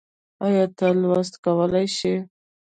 [0.45, 2.13] ايا ته لوستل کولی شې؟